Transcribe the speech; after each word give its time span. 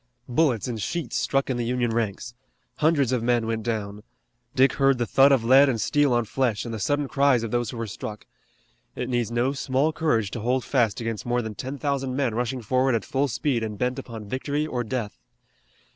Bullets 0.27 0.67
in 0.67 0.77
sheets 0.77 1.15
struck 1.15 1.47
in 1.47 1.57
the 1.57 1.63
Union 1.63 1.91
ranks. 1.91 2.33
Hundreds 2.77 3.11
of 3.11 3.21
men 3.21 3.45
went 3.45 3.61
down. 3.61 4.01
Dick 4.55 4.73
heard 4.73 4.97
the 4.97 5.05
thud 5.05 5.31
of 5.31 5.43
lead 5.43 5.69
and 5.69 5.79
steel 5.79 6.11
on 6.11 6.25
flesh, 6.25 6.65
and 6.65 6.73
the 6.73 6.79
sudden 6.79 7.07
cries 7.07 7.43
of 7.43 7.51
those 7.51 7.69
who 7.69 7.77
were 7.77 7.85
struck. 7.85 8.25
It 8.95 9.09
needs 9.09 9.29
no 9.29 9.53
small 9.53 9.93
courage 9.93 10.31
to 10.31 10.39
hold 10.39 10.65
fast 10.65 11.01
against 11.01 11.23
more 11.27 11.43
than 11.43 11.53
ten 11.53 11.77
thousand 11.77 12.15
men 12.15 12.33
rushing 12.33 12.63
forward 12.63 12.95
at 12.95 13.05
full 13.05 13.27
speed 13.27 13.61
and 13.63 13.77
bent 13.77 13.99
upon 13.99 14.25
victory 14.25 14.65
or 14.65 14.83
death. 14.83 15.19